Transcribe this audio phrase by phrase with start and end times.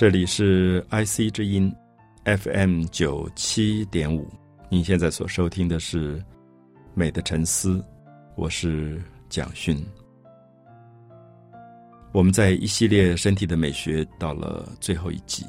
[0.00, 1.70] 这里是 IC 之音
[2.24, 4.26] FM 九七点五。
[4.70, 6.16] 您现在所收听的是
[6.94, 7.76] 《美的沉思》，
[8.34, 9.76] 我是蒋勋。
[12.14, 15.44] 我们在一系列身体的美学到了最后一集，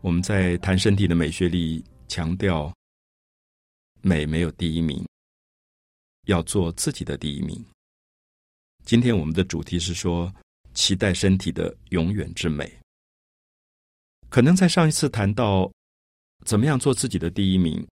[0.00, 2.74] 我们在谈身体的美学里强调，
[4.02, 5.06] 美没有第一名，
[6.24, 7.64] 要做自己的第一名。
[8.84, 10.34] 今天我们的主题是说，
[10.74, 12.68] 期待身体的永远之美。
[14.28, 15.70] 可能在上一次谈到
[16.44, 17.86] 怎么样做自己的第一名，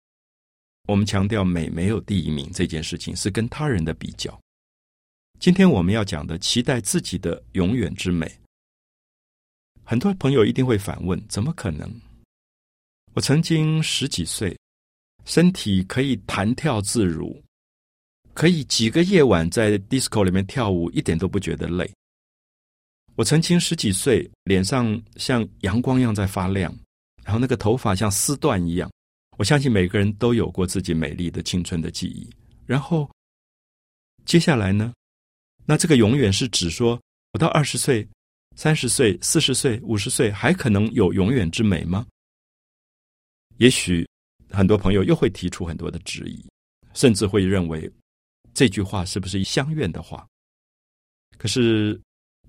[0.88, 4.40] 我们强调美没有第一名这件事情是跟他人的比较。
[5.40, 8.32] 今天我们要讲的期待自己的永远之美，
[9.84, 11.92] 很多朋友一定会反问：怎么可能？
[13.14, 14.58] 我曾经十几岁，
[15.26, 17.42] 身体可以弹跳自如，
[18.34, 21.92] 可以几个夜晚在 disco 里面跳舞，一点都不觉得累。
[23.22, 26.76] 我曾经十几岁，脸上像阳光一样在发亮，
[27.24, 28.92] 然后那个头发像丝缎一样。
[29.38, 32.28] 我相信每个人都有过自己美丽的青春的记忆。
[32.66, 33.08] 然后
[34.26, 34.92] 接下来呢？
[35.68, 37.00] 那这个永远是指说，
[37.34, 38.08] 我到二十岁、
[38.56, 42.04] 三十岁、四十岁、五十岁，还可能有永远之美吗？
[43.58, 44.04] 也许
[44.50, 46.44] 很多朋友又会提出很多的质疑，
[46.96, 47.88] 甚至会认为
[48.56, 50.28] 这句话是不是相怨的话？
[51.38, 52.02] 可是。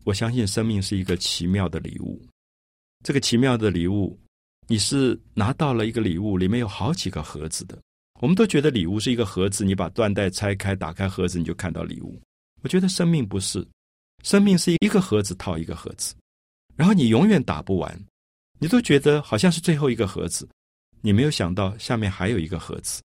[0.04, 2.20] 我相信生命是一个奇妙的礼物。
[3.04, 4.18] 这个奇妙的礼物，
[4.68, 7.78] 你是拿到了一个礼物，里面有好几个盒子的。
[8.20, 12.20] 我们都觉得礼物是一个盒子，你把缎带拆开，打开盒子，你就看到礼物。
[12.62, 13.66] 我觉得生命不是，
[14.22, 16.14] 生命是一个盒子套一个盒子，
[16.76, 18.00] 然后你永远打不完，
[18.60, 20.48] 你都觉得好像是最后一个盒子，
[21.00, 23.02] 你没有想到下面还有一个盒子。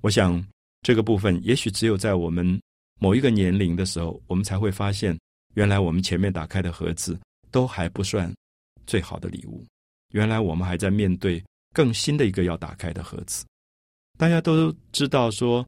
[0.00, 0.44] 我想
[0.82, 2.60] 这个部分，也许只有在我们
[3.00, 5.16] 某一个年龄的时候，我们才会发现。
[5.56, 7.18] 原来我们前面打开的盒子
[7.50, 8.32] 都还不算
[8.86, 9.64] 最好的礼物，
[10.12, 11.42] 原来我们还在面对
[11.74, 13.44] 更新的一个要打开的盒子。
[14.18, 15.66] 大家都知道说，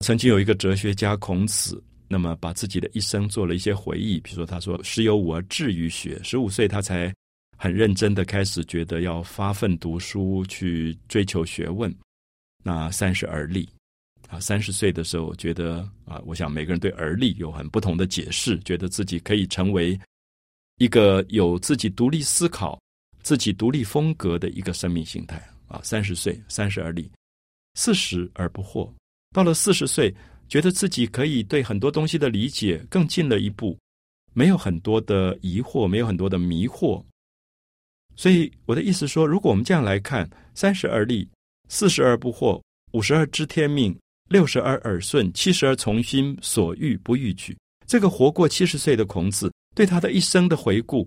[0.00, 7.14] 曾经有一个哲学家孔子，那么把自己的一生做了一些回忆，比如说他说：“十有五而志于学。”十五岁他才
[7.58, 11.94] 很认真的开始觉得要发奋读书去追求学问。
[12.62, 13.68] 那三十而立。
[14.28, 19.98] 啊，三十岁的时候，觉得啊，我想每个人对而立有很不同的解释，觉得自己可以成为
[20.76, 22.80] 一个有自己独立思考、
[23.22, 25.42] 自己独立风格的一个生命形态。
[25.66, 27.08] 啊，三十岁三十而立，
[27.74, 28.92] 四十而不惑。
[29.32, 30.12] 到了四十岁，
[30.48, 33.78] 觉得自己可以对很多东西的理解更进了一步，
[34.32, 37.00] 没有很多的疑惑，没有很多的迷惑。
[38.16, 41.28] 所以我的意思说，如果我们这样来看，三十而立，
[41.68, 42.60] 四十而不惑，
[42.90, 43.96] 五十而知天命。
[44.30, 47.56] 六十而耳顺，七十而从心所欲不逾矩。
[47.84, 51.04] 这个活过七十岁的孔子，对他的一生的回顾，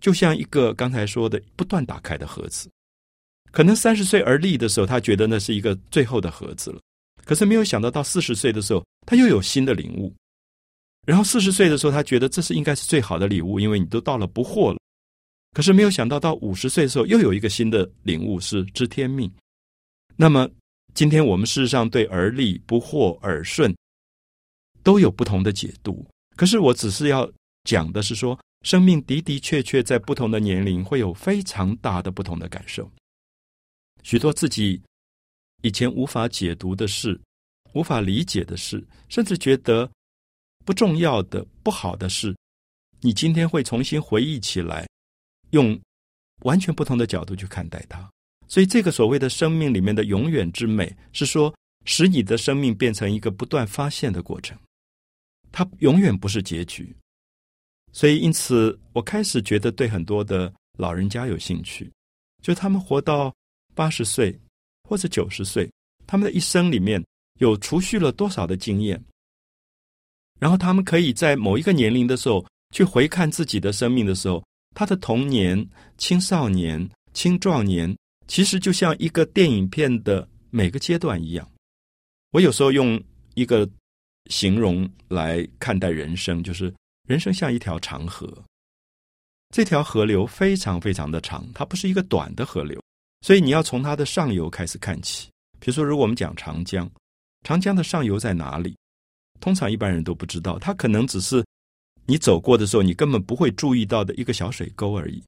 [0.00, 2.66] 就像一个刚才说的不断打开的盒子。
[3.52, 6.80] 可能三十岁而立的时候，他觉得那是一个最后的盒子了。
[7.26, 10.10] 可是没有想到，到四十岁的时候，他又有新的领悟。
[11.06, 14.78] 然后四十岁的时候，他觉得这是应该是最好的礼物，因为你都到了不惑了。
[15.52, 19.30] 可是没有想到，到五十岁的时候，又有一个新的领悟，是知天命。
[20.16, 20.48] 那么。
[20.94, 23.74] 今天我们事实上对而立不惑耳顺
[24.84, 26.06] 都有不同的解读，
[26.36, 27.28] 可是我只是要
[27.64, 32.88] 讲的是说，生命的的确确在不同的年龄会有非常大的不同的感受，
[34.04, 34.80] 许多自己
[35.62, 37.20] 以前无法解读的事、
[37.72, 39.90] 无法理解的事，甚至觉得
[40.64, 42.36] 不重要的、不好的事，
[43.00, 44.86] 你今天会重新回忆起来，
[45.50, 45.76] 用
[46.42, 48.08] 完全不同的角度去看待它。
[48.46, 51.52] 所以，这个所谓的生命里面的永远之美，是说
[51.86, 54.56] 使你的生命变成一个不断发现的过程，
[55.50, 56.94] 它永远不是结局。
[57.90, 61.90] 所以，因此我开始觉得对很多的老人家有兴趣，
[62.42, 63.34] 就他们活到
[63.74, 64.38] 八十岁
[64.88, 65.68] 或者九十岁，
[66.06, 67.02] 他们的一生里面
[67.40, 69.02] 有储蓄了多少的经验，
[70.38, 74.44] 然后他们可以在某一个年龄的时候去回看自己的生命的时候，
[74.74, 75.66] 他的童年、
[75.96, 77.96] 青少年、青壮年。
[78.26, 81.46] 其实就像一个电影片的每个阶段一样，
[82.30, 83.00] 我有时候用
[83.34, 83.68] 一个
[84.30, 86.74] 形容来看待人生，就是
[87.06, 88.42] 人生像一条长河，
[89.50, 92.80] 这条河流非常非常的长，它不是一个短的河流，
[93.20, 95.28] 所以你要从它的上游开始看起。
[95.60, 96.90] 比如说，如果我们讲长江，
[97.42, 98.74] 长江的上游在哪里？
[99.38, 101.44] 通常一般人都不知道，它可能只是
[102.06, 105.22] 你走过的时候，你根本不会注意到的一个小水沟而已。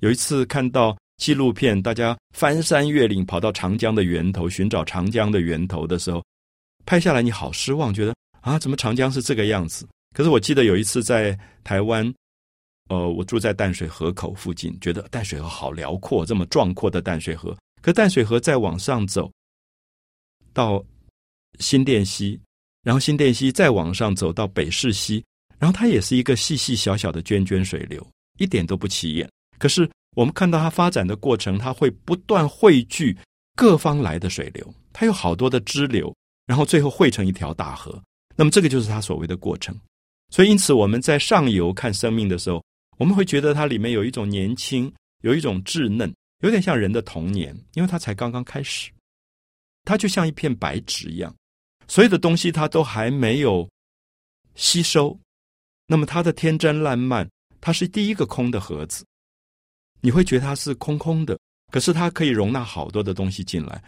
[0.00, 0.94] 有一次看到。
[1.18, 6.24] 纪录片，大家翻山越岭跑到长江的源头寻找长江的源头的时候，
[6.84, 9.86] 拍下来你好失望，觉得啊，怎么长江是这个样子？
[10.16, 12.12] 可是我记得有一次在台湾，
[12.88, 17.56] 呃，我住在淡水河口附近，觉得淡水河好辽阔，这么壮阔的淡水河。
[17.80, 19.30] 可淡水河再往上走，
[20.52, 20.84] 到
[21.58, 22.38] 新店溪，
[22.82, 25.24] 然后新店溪再往上走到北势溪，
[25.58, 28.06] 然后它也是一个细细小小的涓涓水流，
[28.38, 29.28] 一点都不起眼。
[29.58, 33.16] 可是我们看到它发展的过程，它会不断汇聚
[33.56, 36.14] 各方来的水流，它有好多的支流，
[36.46, 38.02] 然后最后汇成一条大河。
[38.36, 39.78] 那么这个就是它所谓的过程。
[40.30, 42.62] 所以因此我们在上游看生命的时候，
[42.98, 44.92] 我们会觉得它里面有一种年轻，
[45.22, 46.12] 有一种稚嫩。
[46.40, 48.90] 有点像人的童年，因为它才刚刚开始，
[49.84, 51.32] 它就像一片白纸一样，
[51.86, 53.70] 所有的东西它都还没有
[54.56, 55.16] 吸收。
[55.86, 57.30] 那么它的天真烂漫，
[57.60, 59.06] 它是第一个空的盒子，
[60.02, 61.38] 你会觉得它是空空的，
[61.70, 63.82] 可是它可以容纳好多的东西进来，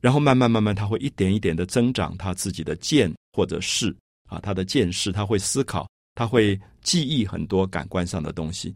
[0.00, 3.92] 然后慢慢慢慢，他会一点一点的增长他自己的见或者是
[4.28, 8.72] 啊，他的见识，他会思考，他会记忆很多感官上的东西。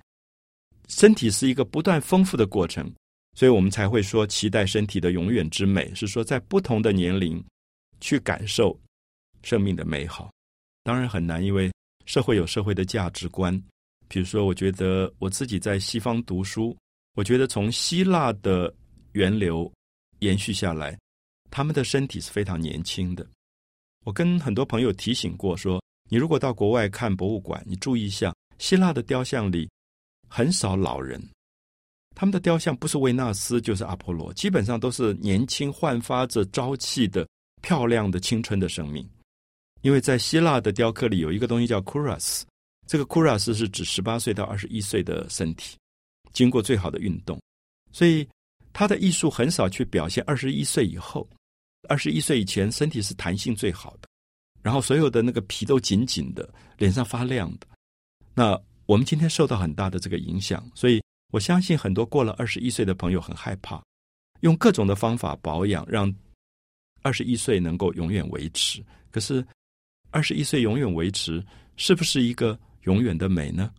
[0.88, 2.92] 身体是一个不断丰富的过程。
[3.36, 7.40] 所以我们才会说，期待身体的永远之美，是说在不同的年龄
[8.00, 8.76] 去感受
[9.44, 10.28] 生命的美好。
[10.82, 11.70] 当然很难，因为
[12.04, 13.62] 社会有社会的价值观。
[14.08, 16.76] 比如说，我觉得我自己在西方读书，
[17.14, 18.74] 我觉得从希腊的
[19.12, 19.70] 源流
[20.20, 20.98] 延续下来，
[21.50, 23.26] 他们的身体是非常年轻的。
[24.04, 29.68] 我跟很多朋友提醒过，说你如果到国外看博物馆，你注意一下，希腊的雕像里
[30.28, 31.22] 很少老人。
[32.16, 37.28] 他们的雕像不是维纳斯就是阿波罗，基本上都是年轻、焕发着朝气的、
[37.62, 39.08] 漂亮的青春的生命。
[39.82, 42.42] 因为在希腊的雕刻里有一个东西叫 kuras，
[42.88, 45.76] 这个 kuras 是指十八岁到二十一岁的身体，
[46.32, 47.40] 经过最好的运动，
[47.92, 48.28] 所以
[48.72, 51.28] 他的艺术很少去表现二十一岁以后。
[51.88, 54.08] 二十一岁以前，身体是弹性最好的，
[54.62, 57.66] 然后所有的那个皮都紧紧的，脸上发亮的。
[58.34, 61.00] 那我们今天受到很大的这个影响，所以。
[61.30, 63.82] 我相信很多过了二十一岁的朋友很害怕，
[64.40, 66.10] 用各种的方法保养，让
[67.02, 68.82] 二十一岁能够永远维持。
[69.10, 69.46] 可是，
[70.10, 71.44] 二十一岁永远维持，
[71.76, 73.70] 是不是一个永远的美呢？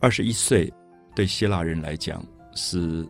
[0.00, 0.72] 二十一岁。
[1.12, 2.24] 对希腊人来讲
[2.54, 3.06] 是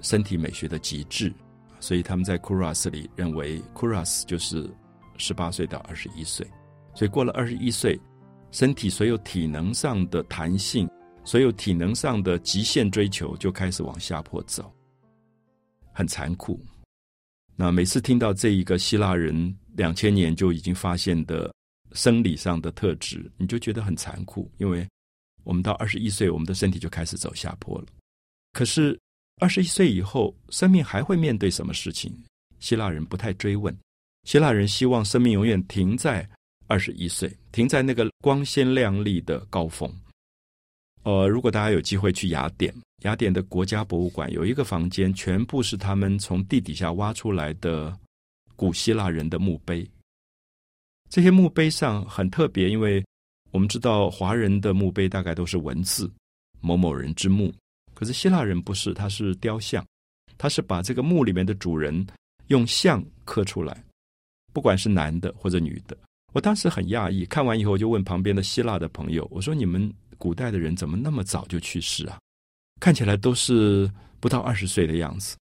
[0.00, 1.32] 身体美学的极致，
[1.78, 4.68] 所以他们在 Kuras 里认为 Kuras 就是
[5.16, 6.44] 十八岁到二十一岁，
[6.94, 7.98] 所以过了二十一岁，
[8.54, 10.88] 身体所有体能上的弹性，
[11.24, 14.72] 所有体能上的极限追求就开始往下坡走，
[15.92, 16.64] 很残酷。
[17.56, 21.52] 那每次听到这一个希腊人两千年就已经发现的
[21.94, 24.86] 生理上的特质，你就觉得很残酷，因为。
[25.42, 27.86] 我们到二十一岁，我们的身体就开始走下坡了。
[28.54, 28.98] 可是
[29.40, 32.10] 二十一岁以后，生命还会面对什么事情？
[32.60, 33.76] 希腊人不太追问。
[34.22, 36.26] 希腊人希望生命永远停在
[36.66, 39.92] 二十一岁，停在那个光鲜亮丽的高峰。
[41.02, 47.96] 呃，如果大家有机会去雅典，雅典的国家博物馆有一个房间，全部是他们从地底下挖出来的
[48.56, 49.88] 古希腊人的墓碑。
[51.10, 53.04] 这些墓碑上很特别，因为。
[53.50, 56.10] 我们知道华人的墓碑大概都是文字，
[56.60, 57.54] 某某人之墓。
[57.94, 59.86] 可是希腊人不是，他是雕像，
[60.36, 62.04] 他是把这个墓里面的主人
[62.48, 63.84] 用像刻出来，
[64.52, 65.96] 不管是男的或者女的。
[66.34, 72.18] 我当时很讶异，看完以后我就问旁边的希腊的朋友：“我说你们古代的人怎么那么早就去世啊？
[72.80, 73.88] 看起来都是
[74.18, 75.36] 不到二十岁的样子。”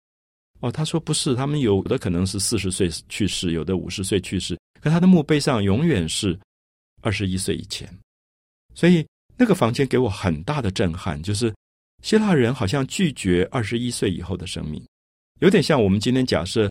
[0.60, 6.38] 哦，他说不是，他们有的可能是四十岁去世，有的五十岁去世，可他的墓碑上永远是。
[7.04, 7.90] 二十一岁以前，
[8.76, 9.04] 所以
[9.36, 11.52] 那个房间给我很大的震撼，就是
[12.04, 14.80] 希腊人好像拒绝二十一岁以后的生命，
[15.40, 16.70] 有点像我们今天假设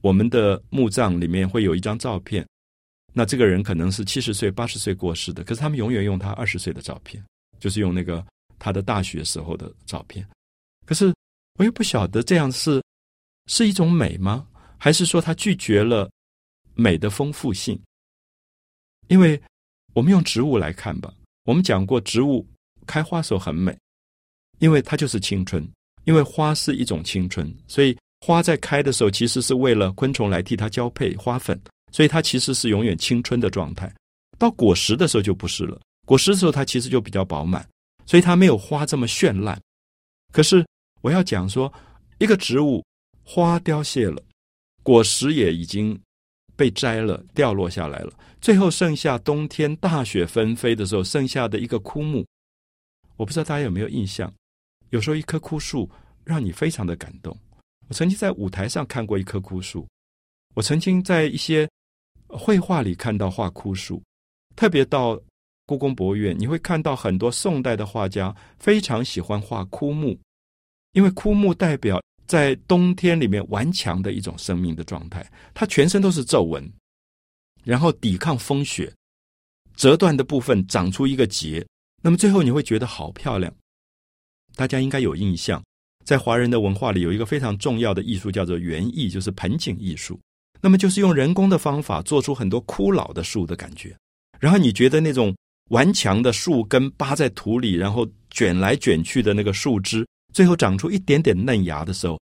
[0.00, 2.44] 我们的墓葬里面会有一张照片，
[3.12, 7.24] 那这个人可能是七十岁、八十岁过世的，可是他们永远用他二十岁的照片，
[7.58, 8.24] 就是用那个
[8.58, 10.26] 他的大学时候的照片。
[10.86, 11.14] 可是
[11.58, 12.82] 我也不晓得这样是
[13.46, 14.46] 是一种美吗？
[14.78, 16.10] 还是说他拒绝了
[16.74, 17.80] 美的丰富性？
[19.08, 19.40] 因为。
[19.92, 21.12] 我们用植物来看吧。
[21.42, 22.46] 我们讲过，植物
[22.86, 23.76] 开花时候很美，
[24.60, 25.68] 因为它就是青春。
[26.04, 31.60] 因为花是一种青春，所以花在开的时候，其实是为了昆虫来替它交配花粉，
[31.92, 33.92] 所以它其实是永远青春的状态。
[34.38, 37.66] 到果实的时候就不是了，果实的时候它其实就比较饱满，
[38.06, 39.60] 所以它没有花这么绚烂。
[40.32, 40.66] 可是
[41.00, 41.72] 我要讲说，
[42.18, 42.84] 一个植物
[43.22, 44.22] 花凋谢了，
[44.82, 46.00] 果实也已经。
[46.56, 48.12] 被摘了，掉落下来了。
[48.38, 52.22] 最后剩下冬天大雪纷飞的时候，剩下的一个枯木。
[53.16, 54.30] 我不知道大家有没有印象，
[54.90, 55.90] 有时候一棵枯树
[56.22, 57.34] 让你非常的感动。
[57.88, 59.88] 我曾经在舞台上看过一棵枯树，
[60.54, 61.66] 我曾经在一些
[62.32, 64.02] 绘画里看到画枯树，
[64.56, 65.20] 特别到
[65.66, 70.18] 故宫博物院，你会看到很多宋代的画家非常喜欢画枯木，
[70.92, 76.72] 因为枯木代表在冬天里面顽强的一种生命的状态，它全身都是皱纹，
[77.64, 78.92] 然后抵抗风雪。
[79.76, 81.66] 折断的部分长出一个结，
[82.02, 83.50] 那么最后你会觉得好漂亮。
[84.54, 85.62] 大家应该有印象，
[86.04, 90.20] 在华人的文化里有一个非常重要的艺术叫做园艺，就是盆景艺术。
[90.60, 93.96] 那么就是用人工的方法做出很多枯老的树的感觉，
[94.38, 95.34] 然后你觉得那种
[95.70, 102.20] 顽强的树根扒在土里，然后卷来卷去的那个树枝，最后长出一点点嫩芽的时候，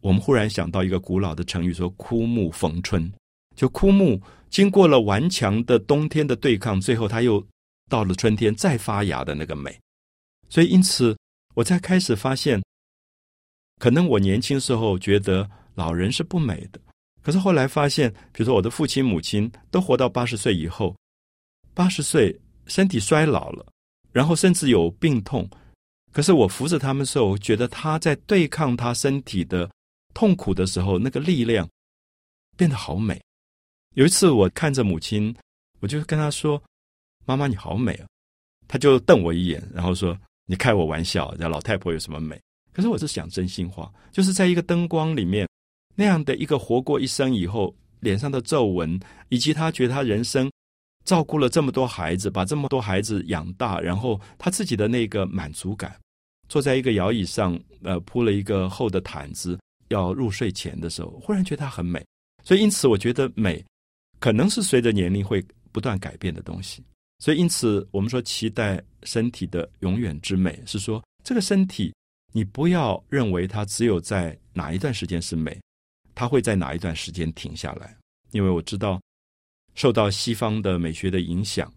[0.00, 3.12] 我们忽然想到一个古老的成语，说“枯木逢春”，
[3.56, 4.20] 就枯木。
[4.48, 7.46] 经过了顽强的冬天的对抗，最后它又
[7.88, 9.78] 到了春天再发芽的那个美。
[10.48, 11.16] 所以，因此
[11.54, 12.60] 我才开始发现，
[13.78, 16.80] 可能我年轻时候觉得老人是不美的，
[17.22, 20.96] 可是后来发现，比如说我的父亲、母亲都活到八十岁以后，
[21.74, 23.66] 八十岁身体衰老了，
[24.12, 25.48] 然后甚至有病痛，
[26.12, 29.70] 可是我扶着他们的时候，我觉得他在对抗他身体的
[30.14, 31.68] 痛苦的时候，那个力量
[32.56, 33.20] 变得好美。
[33.94, 35.34] 有一次，我看着母亲，
[35.80, 36.62] 我就跟她说
[37.26, 38.06] ：“妈妈，你好美啊！”
[38.68, 42.40] 她就瞪我一眼，然后说：“你开我玩笑，这老太婆有什么美？”
[42.72, 45.48] 可是我是讲真心话，就是在一个灯光里面，
[46.00, 50.50] 那样的一个活过一生以后，脸上的皱纹，以及他觉得他人生
[51.04, 55.94] 照顾了这么多孩子，把这么多孩子养大，然后他自己的那个满足感，
[56.48, 62.02] 坐在一个摇椅上，呃，铺了一个厚的毯子，要入睡前的时候，忽然觉得她很美。
[62.42, 63.62] 所以，因此，我觉得美。
[64.18, 66.82] 可能是随着年龄会不断改变的东西，
[67.18, 71.92] 所以因此我们说期待身体的永远之美，是说这个身体
[72.32, 75.58] 你不要认为它只有在哪一段时间是美，
[76.20, 77.96] 它会在哪一段时间停下来。
[78.32, 79.00] 因为我知道
[79.74, 81.72] 受到西方的美学的影响，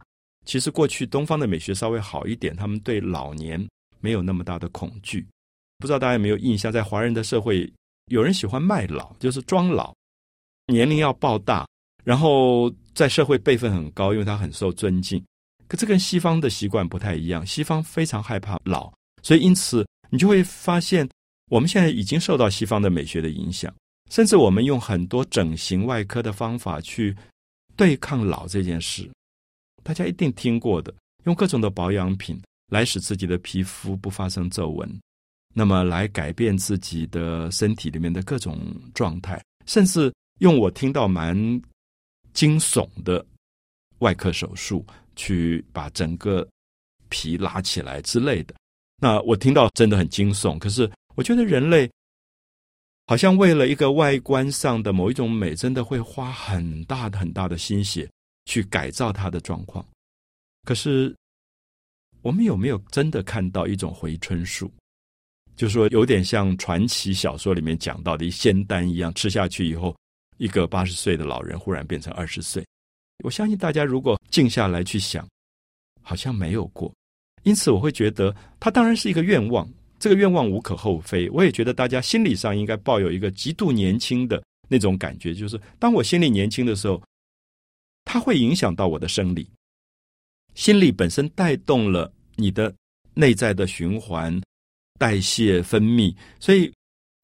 [0.45, 3.65] 其实过去东方的美学稍微好一点，他们对老年
[4.01, 5.25] 没有那么大的恐惧。
[5.79, 7.71] 不知道大家有没有印象，在华人的社会，
[8.07, 9.95] 有人喜欢卖老，就是装老，
[10.67, 11.65] 年龄要报大。
[12.03, 15.23] 然后在社会辈分很高，因为他很受尊敬。
[15.69, 21.07] 可这跟西方的习惯不太一样，西方非常害怕老，所以因此你就会发现，
[21.49, 23.73] 我们现在已经受到西方的美学的影响，
[24.13, 27.17] 甚至我们用很多整形外科的方法去
[27.75, 29.09] 对抗老这件事。
[29.81, 30.93] 大家一定听过的，
[31.23, 34.87] 用各种的保养品来使自己的皮肤不发生皱纹，
[35.55, 38.59] 那么来改变自己的身体里面的各种
[38.93, 41.61] 状态，甚至用我听到蛮。
[42.33, 43.23] 惊悚的
[43.99, 44.83] 外科手术，
[45.15, 46.43] 去把整个
[47.07, 48.55] 皮拉起来之类的。
[48.99, 50.57] 那我听到真的很惊悚。
[50.57, 51.87] 可是我觉得人类
[53.05, 58.09] 好像为了一个外观上的某一种美，真的会花很大的很大的心血
[58.45, 59.85] 去改造它的状况。
[60.63, 61.15] 可是
[62.21, 64.71] 我们有没有真的看到一种回春术？
[65.55, 69.95] 就说有点像传奇小说里面讲到的仙丹一样，吃下去以后。
[70.37, 72.65] 一个八十岁的老人忽然变成二十岁，
[73.23, 75.25] 我相信大家如果静下来去想，
[76.01, 76.91] 好像没有过。
[77.43, 79.69] 因此，我会觉得它当然是一个愿望，
[80.03, 81.29] 这个愿望无可厚非。
[81.29, 87.01] 我也觉得大家心理上应该抱有一个极度年轻的那种感觉，就是当我心里年轻的时候，
[88.03, 89.49] 它会影响到我的生理。
[90.55, 92.75] 心理本身带动了你的
[93.13, 94.37] 内在的循环、
[94.99, 96.69] 代谢、分泌，所以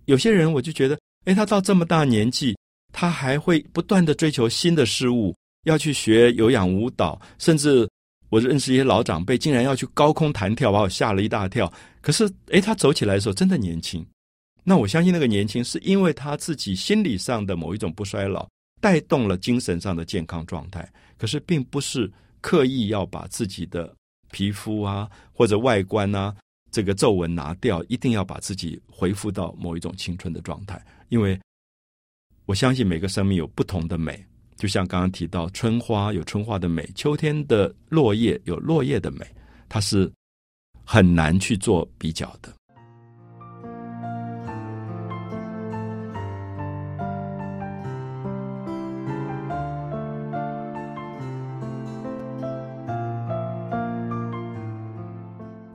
[0.06, 2.56] 有些人我就觉得，哎，他到这么大年纪。
[2.92, 7.88] 他还会不断的追求新的事物，要去学有氧舞蹈，甚至
[8.30, 11.72] 我认识一些老长辈，竟然要去高空弹跳，把我吓了一大跳。
[12.02, 14.06] 可是，诶，他走起来的时候真的年轻。
[14.64, 18.48] 那我相信那个年轻是因为他自己心理上的某一种不衰老，
[18.82, 20.88] 带动了精神上的健康状态。
[21.18, 23.94] 可是，并不是刻意要把自己的
[24.32, 26.36] 皮肤啊或者外观啊
[26.72, 31.40] 这个皱纹拿掉，一定要把自己恢复到某一种青春的状态，因为。
[32.46, 34.26] 我相信每个生命有不同的美，
[34.56, 39.24] 就像刚刚提到，春花有春花的美，秋天的落叶有落叶的美，
[39.68, 40.12] 它是
[40.92, 42.52] 很难去做比较的。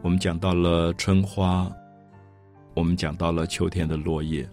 [0.02, 1.70] 我们讲到了春花，
[2.74, 4.44] 我们讲到了秋天的落叶，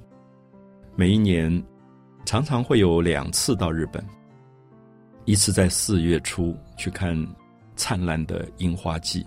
[0.96, 1.51] 每一年。
[2.24, 4.06] 常常会有两次到日本，
[5.25, 7.18] 一次在四月初去看
[7.75, 9.25] 灿烂的樱花季，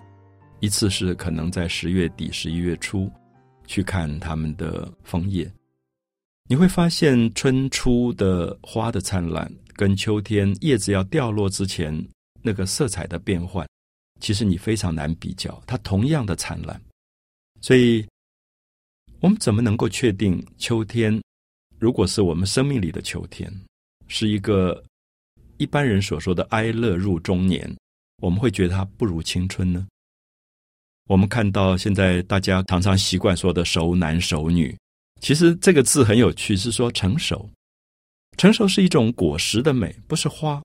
[0.65, 3.11] 一次是可能在十月底、十一月初
[3.67, 5.49] 去看它们的枫叶，
[6.49, 11.95] 你会发现春初的花的灿烂，跟秋天叶子要掉落之前
[12.41, 13.67] 那个色彩的变换，
[14.19, 15.61] 其实你非常难比较。
[15.67, 16.81] 它同样的灿烂，
[17.61, 18.03] 所以
[19.19, 21.21] 我们怎么能够确定秋天？
[21.77, 23.51] 如果是我们生命里的秋天，
[24.07, 24.83] 是一个
[25.57, 27.71] 一般人所说的哀乐入中年，
[28.23, 29.87] 我们会觉得它不如青春呢？
[31.07, 34.75] 我们看到现在大家常常习惯说的熟男熟女，
[35.21, 37.47] 其实这个字很有趣，是说成熟。
[38.37, 40.61] 成熟是一种果实的美，不是花。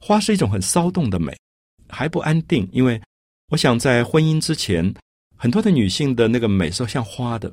[0.00, 1.36] 花是一种很骚动的美，
[1.88, 2.68] 还不安定。
[2.72, 3.00] 因为
[3.48, 4.92] 我想在婚姻之前，
[5.36, 7.52] 很多的女性的那个美是像花的，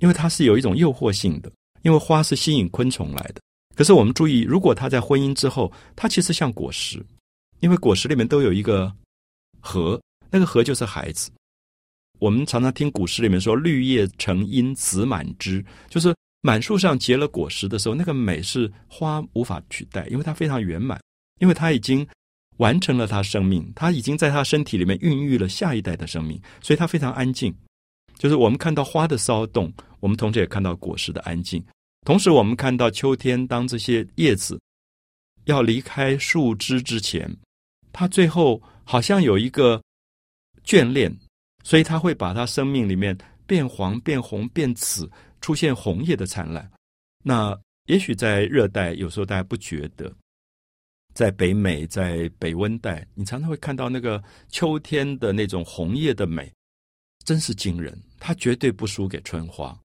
[0.00, 1.50] 因为它是有一种诱惑性的。
[1.82, 3.40] 因为花是吸引昆虫来的。
[3.76, 7.00] 可是我们注意，如果她在婚姻之后，她其实像果实，
[7.60, 8.92] 因为果实里面都有一个
[9.60, 11.30] 核，那个核就是孩子。
[12.18, 21.00] 我们常常听古诗里面说“绿叶成荫子满枝”，就是满树上结了果实的时候，那个美是花无法取代，因为它非常圆满，
[21.40, 22.06] 因为它已经
[22.56, 27.54] 完成了它生命，它已经在它身体里面孕育了下一代的生命，所以它非常安静。
[28.18, 31.64] 就是我们看到花的骚动，我们同时也看到果实的安静。
[32.04, 34.60] 同时，我们看到秋天当这些叶子
[35.44, 37.32] 要离开树枝之前，
[37.92, 39.80] 它最后好像有一个
[40.64, 41.16] 眷恋。
[41.68, 43.14] 所以它会把它生命里面
[43.46, 45.06] 变黄、变红、变紫，
[45.42, 46.66] 出现红叶的灿烂。
[47.22, 47.54] 那
[47.84, 50.10] 也许在热带，有时候大家不觉得；
[51.12, 56.50] 在北美、在北温带，你常常会看到那个秋天的那种红叶的美，
[57.22, 58.02] 真是惊人。
[58.18, 59.78] 它绝对不输给春花。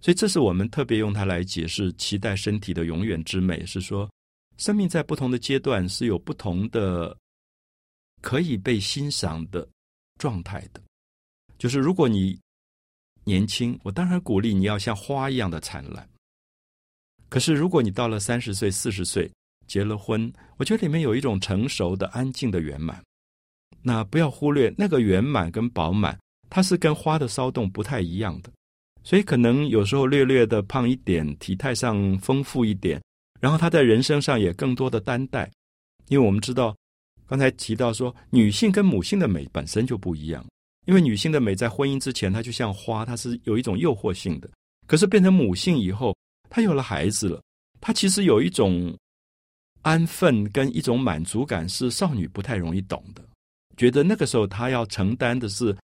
[0.00, 4.10] 所以这是我们特别用它来解释期待身体的永远之美，是说
[4.56, 7.14] 生命在不同的阶段是有不同的
[8.22, 9.68] 可以被欣赏的
[10.18, 10.80] 状态的。
[11.58, 12.38] 就是如果你
[13.24, 16.08] 年轻，我当然鼓励你要像花一样的灿烂。
[17.28, 19.30] 可是如果你到了三十岁、四十岁，
[19.66, 23.02] 结了婚，我觉得里面有一种成熟的、安静的圆满。
[23.82, 28.50] 那不要忽略那个圆满跟饱满，它是跟花的骚动不太一样的。
[29.02, 33.02] 所以可能有时候略略的胖一点，体态上丰富一点，
[33.40, 35.50] 然后他在人生上也更多的担待。
[36.08, 36.76] 因为我们知道，
[37.26, 40.44] 刚才提到说，女性跟母性的美本身就不一样。
[40.86, 44.48] 因为女性的美在婚姻之前，她就像花，它是有一种诱惑性的。
[44.86, 46.16] 可是变成母性以后，
[46.48, 47.42] 她有了孩子了，
[47.80, 48.96] 她其实有一种
[49.82, 53.22] 安分跟一种满足感，是少女不太容易懂的。
[53.76, 55.76] 觉得那个时候她要承担的是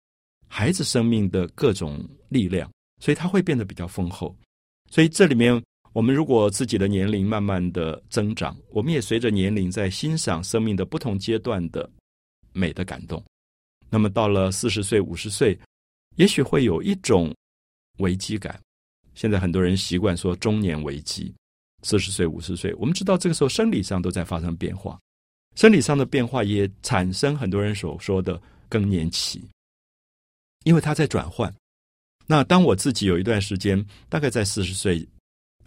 [0.47, 4.35] 孩子生命的各种力量，所以她会变得比较丰厚。
[4.89, 5.61] 所以这里面，
[5.93, 11.89] 我们如果自己的年龄慢慢的增长，我们也随着年龄在欣赏生命的不同阶段的
[12.53, 13.23] 美的感动。
[13.91, 15.55] 那么到了四十岁、五十岁，
[16.15, 17.31] 也许会有一种
[17.99, 18.59] 危机感。
[19.13, 21.31] 现在很多人习惯说中年危机。
[21.83, 24.99] 四十岁、五十岁，我们知道这个时候生理上都在发生变化，
[25.55, 29.43] 生理上的变化也产生很多人所说的更年期，
[30.63, 31.51] 因为它在转换。
[32.27, 35.03] 那当我自己有一段时间，大概在四十岁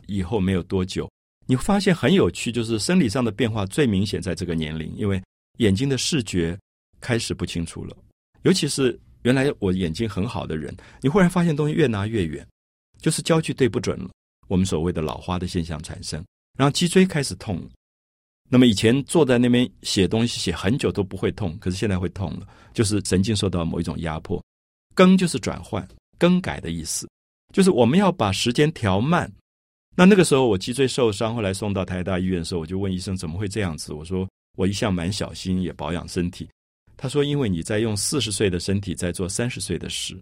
[0.06, 1.10] 以后没有多久，
[1.46, 5.20] 你发现很有趣，就是生理上的变化最明显在这个年龄，因为
[5.58, 6.56] 眼睛的视觉
[7.00, 7.96] 开始不清楚了。
[8.44, 12.46] 尤其是原来我眼睛很好的人，你忽然发现东西越拿越远，
[12.98, 14.08] 就是焦距对不准了。
[14.48, 16.24] 我们所谓的老花的现象产生，
[16.58, 17.60] 然后脊椎开始痛。
[18.50, 24.42] 那么以前坐在那边写东西写很久都不会痛，可是现在会痛了，就是神经受到某一种压迫。
[24.94, 25.86] 更就是转换、
[26.18, 27.08] 更改的意思，
[27.52, 29.32] 就是我们要把时间调慢。
[29.96, 33.92] 那那个时候我脊椎受伤，后来送到台大医院的时候，我就问医生怎么会这样子？
[33.94, 36.48] 我说我一向蛮小心，也保养身体。
[36.96, 40.18] 他说：“因为你在用四十岁的身体在做三十岁的事，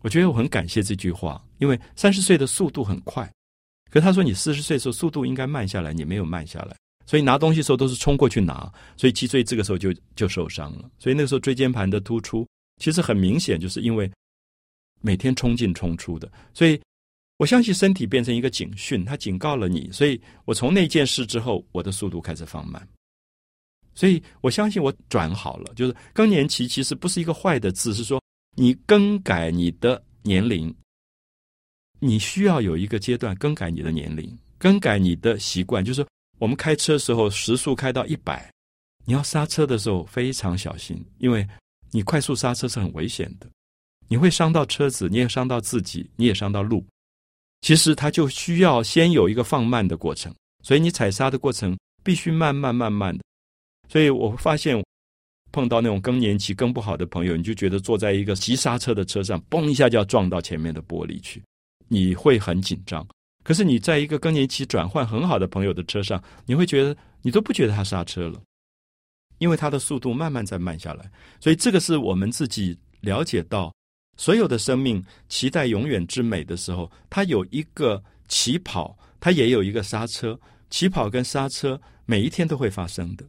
[0.00, 1.44] 我觉得我很感谢这句话。
[1.58, 3.30] 因为三十岁的速度很快，
[3.90, 10.90] 可他说你四十岁的时候速度应该慢下来，你没有慢下来，所以拿东西的时候都是冲过去拿，所以脊椎这个时候就就受伤了。
[10.98, 12.46] 所以那个时候椎间盘的突出，
[12.82, 14.10] 其实很明显就是因为
[15.00, 16.30] 每天冲进冲出的。
[16.52, 16.80] 所以
[17.36, 19.90] 我相信身体变成一个警讯，它警告了你。
[19.92, 22.88] 所以我从那件事之后，我的速度开始放慢。”
[23.94, 28.20] 所以我相信我转好了，就是更年期其实不是一个坏的字，是说
[28.56, 30.74] 你更改你的年龄，
[32.00, 35.84] 你需要有一个阶段更改你的年龄，更改你的习惯。
[35.84, 36.04] 就是
[36.38, 38.50] 我们开车的时候时速开到一百，
[39.04, 41.46] 你要刹车的时候非常小心，因为
[41.90, 43.48] 你快速刹车是很危险的，
[44.08, 46.84] 你会伤到车子，你也伤到自己，你也伤到路。
[47.60, 53.24] 其实它就需要先有一个放慢的过程，所以你踩刹的过程必须慢慢慢慢的。
[53.94, 54.84] 所以我发现，
[55.52, 61.40] 碰到那种更年期更不好的朋友，你就觉得坐在一个急刹车的车上，嘣一下就要撞到前面的玻璃去，
[61.86, 63.06] 你会很紧张。
[63.44, 68.42] 可是你在一个更年期转换很好的朋友的车上，你会觉得你都不觉得他刹车了，
[69.38, 71.08] 因为他的速度慢慢在慢下来。
[71.38, 73.72] 所以这个是我们自己了解到，
[74.16, 80.36] 所有的生命期待永远之美的时候，它有一个起跑，它也有一个刹车。
[80.68, 83.24] 起跑跟刹车每一天都会发生的。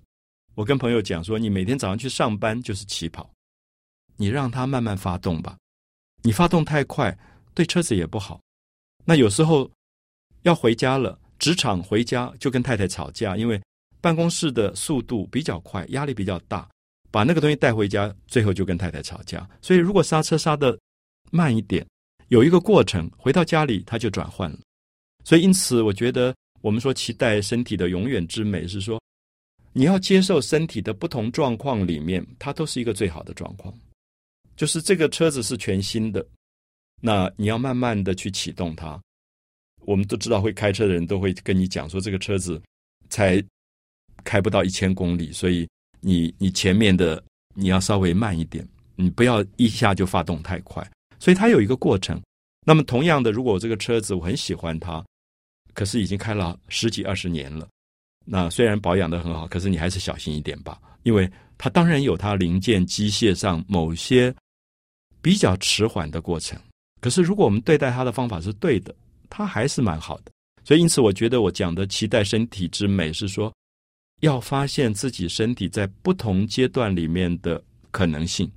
[0.55, 3.29] 我跟朋友讲说，你每天早上去上班就是起跑，
[4.15, 5.57] 你让它慢慢发动吧。
[6.23, 7.15] 你发动太快，
[7.53, 8.39] 对车子也不好。
[9.03, 9.69] 那有时候
[10.43, 13.61] 要回家了，职场回家就跟太太吵架，因为
[13.99, 16.65] 办公室的速度比较快，压力比较大，
[17.11, 19.45] 把那个东西带回家，最后就跟太太吵架。
[19.61, 20.79] 所以如果刹车刹的
[21.31, 21.85] 慢一点，
[22.29, 24.59] 有一个过程，回到家里它就转换了。
[25.25, 28.97] 所以因此，我觉得我们说期待身体的永远之美，是说。
[29.77, 33.77] 你要接受身体的不同状况里面，它都是一个最好的状况。
[34.55, 36.25] 就是这个车子是全新的，
[37.01, 38.97] 那你要慢慢的去启动它。
[39.81, 42.61] 我们都知道会开车的人都会跟你讲说，这个车子
[43.09, 43.43] 才
[44.23, 45.67] 开不到一千公里，所以
[45.99, 47.21] 你你前面的
[47.53, 50.89] 你要稍微慢一点，你不要一下就发动太快。
[51.19, 52.17] 所以它有一个过程。
[52.65, 55.05] 那么同样的，如果这个车子我很喜欢它，
[55.73, 57.67] 可是已经开了十几二十年了。
[58.25, 64.33] 那虽然保养的很好，可是你还是小心一点吧，因为它当然有它零件机械上某些
[65.21, 66.59] 比较迟缓的过程。
[67.01, 68.93] 可是如果我们对待它的方法是对的，
[69.29, 70.31] 它还是蛮好的。
[70.63, 73.53] 所以因此，我觉得我讲的期待身体之美是说，
[74.21, 78.51] 要发现自己身体在不同阶段里面的可能性，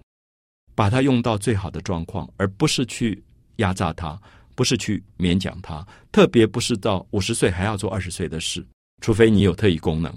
[0.74, 3.22] 把它用到最好的状况，而不是去
[3.56, 4.18] 压榨它，
[4.54, 8.66] 不是去勉强它，特别不是到五十岁还要做二十岁的事。
[9.00, 10.12] 除非你有特异功能，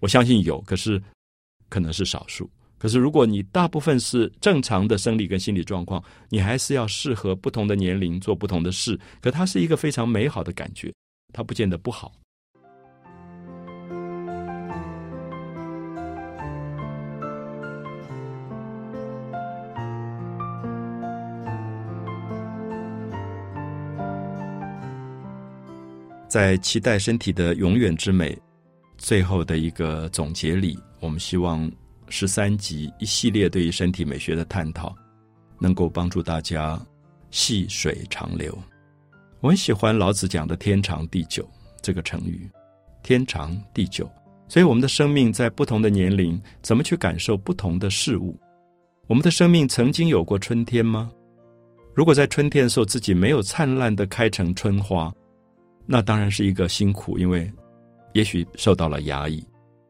[0.00, 1.02] 我相信有，可是
[1.68, 2.50] 可能是少数。
[2.78, 8.98] 可是如果你大部分是正常的生理跟心理状况，你还是要适合不同的年龄做不同的事。
[9.20, 10.92] 可它是一个非常美好的感觉，
[11.32, 12.12] 它不见得不好。
[26.32, 28.34] 在期待身体的永远之美，
[28.96, 31.70] 最后的一个总结里，我们希望
[32.08, 34.96] 十三集一系列对于身体美学的探讨，
[35.58, 36.80] 能够帮助大家
[37.30, 38.58] 细水长流。
[39.42, 41.46] 我很喜欢老子讲的“天长地久”
[41.82, 42.48] 这个成语
[43.04, 44.10] ，“天长地久”。
[44.48, 48.40] 所以，我们的生命在不同的年龄，怎么去感受不同的事物？
[49.06, 51.12] 我们的生命曾经有过春天吗？
[51.94, 55.12] 如果在春天的时候自己没有灿烂的开成春花，
[55.86, 57.50] 那当然是一个辛苦，因为
[58.12, 59.44] 也许受到了压抑。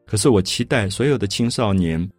[0.05, 2.09] 可是我期待所有的青少年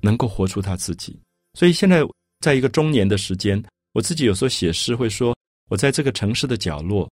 [0.00, 1.18] 能够活出他自己。
[1.54, 2.02] 所以现在
[2.40, 5.36] 在一个中年的时间，我自己有时候写诗会说，
[5.68, 7.10] 我在这个城市的角落，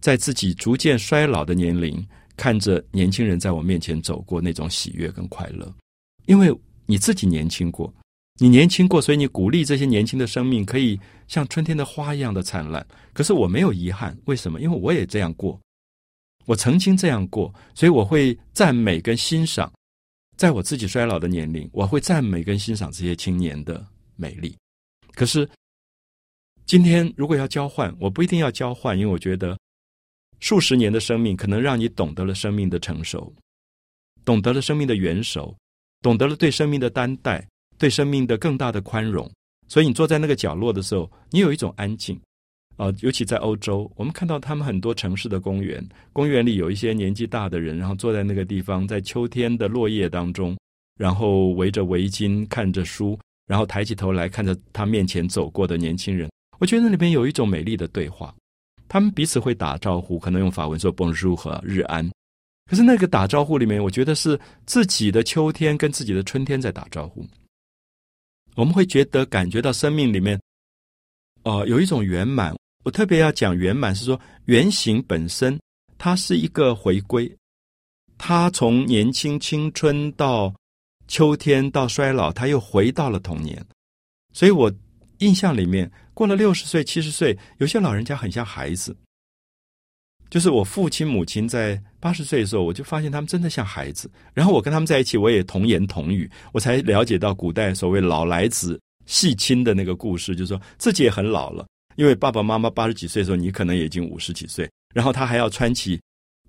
[0.00, 5.72] 在自己逐渐衰老的年龄，看着年轻人在我面前走过，那种喜悦跟快乐，
[6.26, 6.52] 因为
[6.86, 7.92] 你自己年轻过。
[8.40, 12.86] 你年轻过，所以你鼓励这些年轻的生命可以像春天的花一样的灿烂。
[13.12, 14.60] 可是我没有遗憾，为什么？
[14.60, 15.60] 因为我也这样过，
[16.46, 19.72] 我曾经这样过，所以我会赞美跟欣赏，
[20.36, 24.56] 在我自己衰老的年龄，我会赞美跟欣赏这些青年的美丽。
[25.14, 25.48] 可是
[26.64, 29.58] 今天如果要交换，我不一定要交换，因为我觉得
[30.38, 33.34] 数十年的生命可能让你懂得了生命的成熟，
[34.24, 35.56] 懂得了生命的元首，
[36.02, 37.44] 懂得了对生命的担待。
[37.78, 39.30] 对生命的更大的宽容，
[39.68, 42.20] 所以你坐在那个角落的时候，你有一种安静
[42.76, 42.92] 啊。
[43.00, 50.58] 尤其在欧洲，我们看到他们很多城市的公园，公园里有一些年纪大的人，然后坐在那个地方，在秋天的落叶当中，
[50.98, 56.28] 然后围着围巾看着书，然后抬起头来看着他面前走过的年轻人。
[56.58, 58.34] 我觉得那里边有一种美丽的对话，
[58.88, 62.10] 他们彼此会打招呼，可能用法文说 “bonjour” 和日安。
[62.68, 67.24] 可是那个打招呼里面，我觉得是自己的秋天跟自己的春天在打招呼。
[68.58, 70.36] 我们会觉得感觉到生命里面，
[71.44, 72.52] 哦，有一种圆满。
[72.84, 75.56] 我特别要讲圆满，是说圆形本身
[75.96, 77.32] 它是一个回归，
[78.18, 80.52] 它从年轻青春到
[81.06, 83.64] 秋天到衰老，它又回到了童年。
[84.32, 84.72] 所以我
[85.18, 88.96] 印象里面，过了六十岁、七十岁，有些老人家很像孩子。
[90.30, 94.10] 就是我父亲母亲在八十岁的时候，我就发现他们真的像孩子。
[94.34, 105.98] 然后我跟他们在一起，我也童言童语，我才了解到古代所谓老来子细亲的那个故事，就是说自己也很老了，因为爸爸妈妈八十几岁的时候，你可能已经五十几岁，然后他还要穿起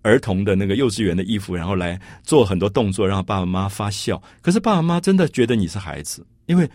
[0.01, 4.21] 儿童的那个幼稚园的衣服，然后来做很多动作，让爸爸妈妈发笑。
[4.41, 6.69] 可是爸爸妈妈真的觉得你是孩子，因为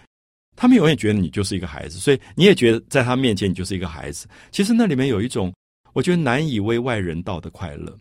[0.56, 4.26] 他们永远觉得你就是一个孩子，所以你也觉得在他面前你就是一个孩子。
[4.50, 5.52] 其实那里面有一种
[5.94, 7.98] 我觉得难以为外人道的快乐。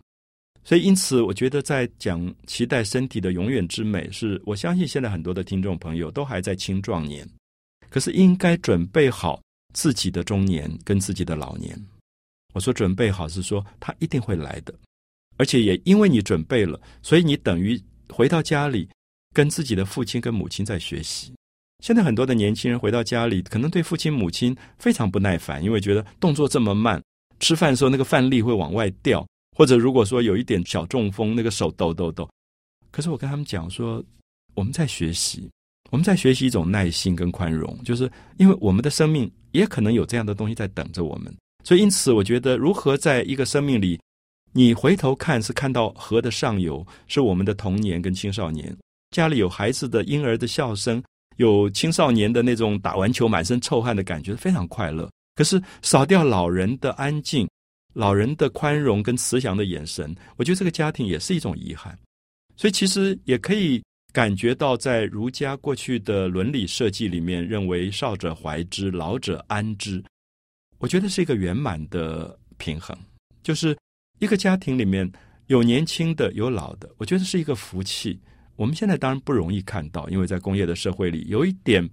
[0.66, 7.26] 所以因此，我觉得在讲期待身体的永远之美，是我相信现在很多的听众朋友都还在青壮年，
[7.90, 9.42] 可是应该准备好
[9.74, 11.78] 自己的中年跟自己的老年。
[12.54, 14.74] 我说准备好是说他一定会来的。
[15.38, 18.88] 而且也因为你准备了，所以你等于回到家里，
[19.34, 21.34] 跟自己的父亲跟母亲在学习。
[21.84, 27.04] 现在很多的年轻人回到家里，可能对父亲母亲非常不耐烦，因为觉得动作这么慢，
[27.44, 29.26] 吃饭的时候那个饭粒会往外掉，
[29.58, 32.28] 或者如果说有一点小中风，那个手抖抖抖。
[32.90, 34.02] 可是我跟他们讲说，
[34.56, 35.50] 我们在学习，
[35.92, 41.36] 我们在学习一种耐心跟宽容，就是因为我们的生命也可能有这样的东西在等着我们。
[41.66, 44.00] 所以因此，我觉得如何在一个生命里。
[44.56, 48.78] 你回头看是看到河的上游是我们的童年跟青少年，
[49.10, 51.04] 家里有孩子的婴儿的笑声，
[51.38, 55.10] 有青少年的那种打完球满身臭汗的感觉，非常快乐。
[55.36, 57.48] 可是少掉老人的安静、
[57.94, 61.98] 老人的宽容跟慈祥的眼神，我觉得这个家庭也是一种遗憾。
[62.56, 70.04] 所以其实也可以感觉到，在儒家过去的伦理设计里面，认为少者怀之，老者安之，
[70.78, 72.98] 我觉得是一个圆满的平衡，
[73.42, 73.76] 就是。
[74.20, 75.12] 一个家庭里面
[75.48, 78.18] 有年轻的，有老的，我觉得是一个福气。
[78.56, 81.86] 我们现在当然不容易看到，因为在工业的社会里，有一点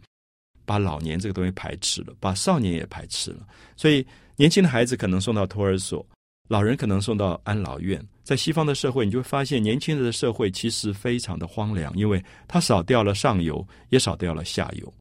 [0.71, 3.45] 把老年这个东西排斥了，把少年也排斥了。
[3.77, 4.07] 所以
[4.37, 6.07] 年轻的孩子可能送到托儿所，
[6.49, 8.01] 老人可能送到安老院。
[8.23, 14.95] 在西方的社会，你就会发现，年轻人的社会其实非常的荒凉，因为它少掉了上游，也少掉了下游。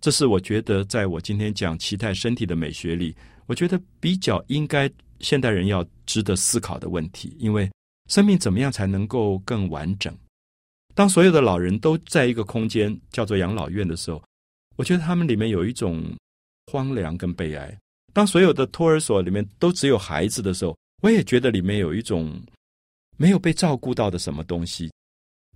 [0.00, 3.14] 这是我觉得，在我今天讲期待身体的美学里，
[3.46, 4.90] 我觉得比较应该。
[5.20, 7.70] 现代人要值得思考的问题，因为
[8.10, 10.12] 生命怎么样才能够更完整？
[10.92, 14.22] 当所有的老人都在一个空间叫做养老院的时候，
[14.76, 16.04] 我觉得他们里面有一种
[16.66, 17.68] 荒凉跟悲哀；
[18.12, 22.40] 当所有的托儿所里面都只有孩子的时候，我也觉得里面有一种
[23.16, 24.90] 没有被照顾到的什么东西。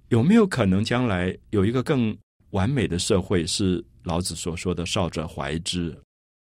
[0.09, 2.17] 有没有可能将来有一个更
[2.51, 3.47] 完美的社会？
[3.47, 5.97] 是老子所说的“少者怀之”。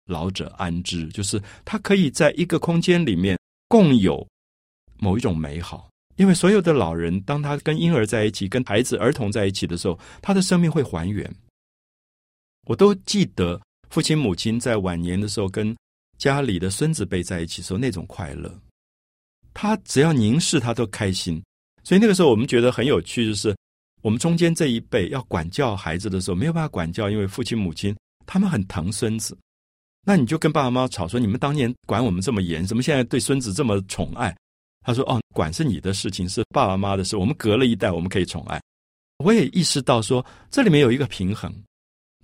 [0.05, 3.35] 老者安之，就是他可以在一个空间里面
[3.67, 4.23] 共有
[4.99, 5.89] 某一种美好。
[6.17, 11.27] 因为所有的老人，当他跟婴儿在一起，跟孩子、儿童在一起的时候，他的生命会还原。
[12.65, 15.75] 我都记得父亲、母亲在晚年的时候，跟
[16.17, 18.53] 家里的孙子辈在一起时候那种快乐。
[19.53, 21.41] 他只要凝视，他都开心。
[21.83, 23.55] 所以那个时候，我们觉得很有趣，就是
[24.01, 29.37] 我们中间这一辈要管教孩子的时候，没有办法管教，因为父亲、母亲他们很疼孙子。
[30.03, 34.35] 那你就跟爸爸妈妈吵说，你们当年管我们这么严，怎么现在对孙子这么宠爱？
[34.83, 37.17] 他说：“哦，管是你的事情，是爸爸妈妈的事。
[37.17, 38.61] 我们隔了一代，我们可以宠爱。”
[39.17, 41.51] 我也意识到说，这里面有一个平衡，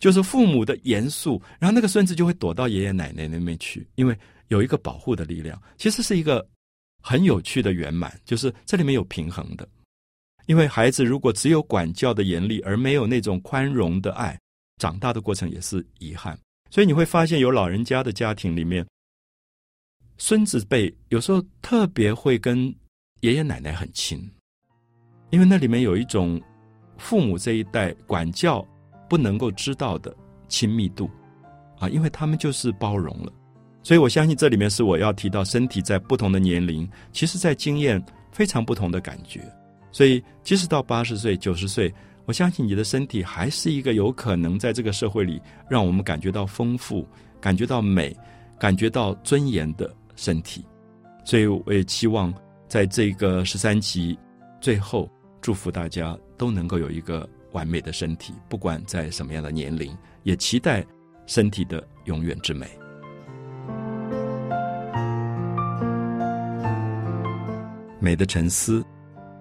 [0.01, 5.61] 就是父母的严肃，然后那个孙子就会躲到爷爷奶奶那边去，因为有一个保护的力量。
[5.77, 6.45] 其实是一个
[7.03, 9.69] 很有趣的圆满，就是这里面有平衡的。
[10.47, 14.35] 因为孩子如果只有管教的严厉，而没有那种宽容的爱，
[14.77, 16.35] 长大的过程也是遗憾。
[16.71, 18.83] 所以你会发现，有老人家的家庭里面，
[20.17, 22.73] 孙子辈有时候特别会跟
[23.19, 24.19] 爷爷奶奶很亲，
[25.29, 26.41] 因为那里面有一种
[26.97, 28.67] 父母这一代管教
[29.11, 30.15] 不能够知道的
[30.47, 31.09] 亲密度
[31.77, 33.29] 啊，因为他们就是包容了。
[33.83, 39.41] 所以我相信这里面是我要提到，身体在不同的年龄，其实在经验非常不同的感觉。
[39.91, 41.93] 所以即使到八十岁、九十岁。
[42.27, 47.05] 我相信你的身体还是一个有可能在这个社会里让我们感觉到丰富、
[47.41, 48.15] 感觉到美、
[48.59, 50.63] 感觉到尊严的身体。
[51.25, 52.31] 所以我也期望
[52.69, 54.17] 在这个十三集
[54.61, 55.09] 最后，
[55.41, 60.85] 祝福大家都能够有一个完美的身体，不管在什么样的年龄，也期待
[61.25, 62.67] 身体的永远之美。
[67.99, 68.83] 美的沉思，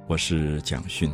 [0.07, 1.11] 我是蒋勋。